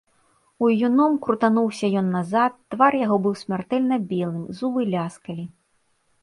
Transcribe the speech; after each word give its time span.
Уюном 0.67 1.17
крутануўся 1.25 1.85
ён 2.01 2.07
назад, 2.17 2.51
твар 2.75 2.97
яго 3.05 3.19
быў 3.27 3.37
смяртэльна 3.43 4.01
белым, 4.15 4.41
зубы 4.63 4.81
ляскалі. 4.95 5.45